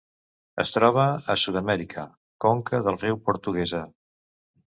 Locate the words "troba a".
0.75-1.33